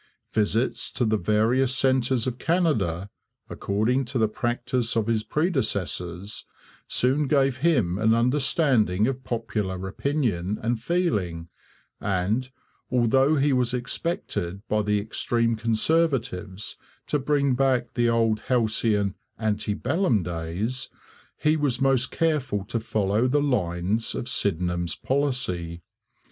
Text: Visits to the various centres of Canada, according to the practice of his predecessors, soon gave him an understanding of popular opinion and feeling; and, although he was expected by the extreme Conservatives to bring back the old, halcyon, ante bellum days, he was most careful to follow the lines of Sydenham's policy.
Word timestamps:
Visits 0.33 0.91
to 0.93 1.05
the 1.05 1.19
various 1.19 1.75
centres 1.75 2.25
of 2.25 2.39
Canada, 2.39 3.11
according 3.51 4.03
to 4.05 4.17
the 4.17 4.27
practice 4.27 4.95
of 4.95 5.05
his 5.05 5.23
predecessors, 5.23 6.43
soon 6.87 7.27
gave 7.27 7.57
him 7.57 7.99
an 7.99 8.15
understanding 8.15 9.05
of 9.05 9.23
popular 9.23 9.87
opinion 9.87 10.57
and 10.63 10.81
feeling; 10.81 11.49
and, 11.99 12.49
although 12.89 13.35
he 13.35 13.53
was 13.53 13.75
expected 13.75 14.67
by 14.67 14.81
the 14.81 14.97
extreme 14.99 15.55
Conservatives 15.55 16.77
to 17.05 17.19
bring 17.19 17.53
back 17.53 17.93
the 17.93 18.09
old, 18.09 18.39
halcyon, 18.47 19.13
ante 19.37 19.75
bellum 19.75 20.23
days, 20.23 20.89
he 21.37 21.55
was 21.55 21.79
most 21.79 22.09
careful 22.09 22.65
to 22.65 22.79
follow 22.79 23.27
the 23.27 23.39
lines 23.39 24.15
of 24.15 24.27
Sydenham's 24.27 24.95
policy. 24.95 25.83